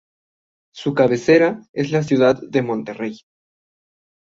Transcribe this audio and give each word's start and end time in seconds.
Su 0.73 0.95
cabecera 0.95 1.61
es 1.73 1.91
la 1.91 2.01
ciudad 2.01 2.41
de 2.49 2.63
Monterrey. 2.63 3.19